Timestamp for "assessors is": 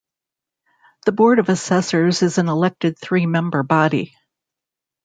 1.49-2.39